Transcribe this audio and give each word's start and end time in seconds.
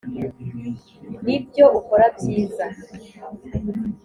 nibyo 1.25 1.65
ukora 1.79 2.05
byiza 2.17 2.65